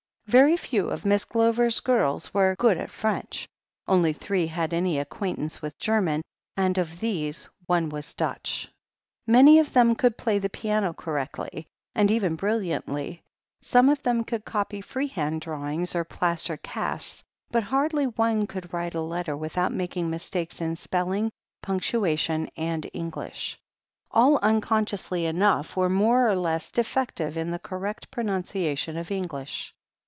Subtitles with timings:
[0.27, 3.49] Very few of Miss Glover's girls were "good at French."
[3.85, 6.21] Only three had any acquaintance with German,
[6.55, 8.71] and of these one was Dutch.
[9.25, 12.09] 1 THE HEEL OF ACHILLES 37 Many of them cotild play the piano correctly, and
[12.09, 13.23] even brilliantly,
[13.61, 18.71] some of them could copy free hand drawings or plaster casts, but hardly one could
[18.71, 21.29] write a letter without making mistakes in spelling,
[21.61, 23.59] punctua tion, and English.
[24.11, 29.75] All, unconsciously enough, were more or less defective in the correct pronimciation of English.